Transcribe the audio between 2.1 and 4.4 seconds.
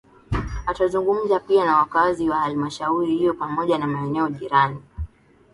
wa Halmashauri hiyo pamoja na maeneo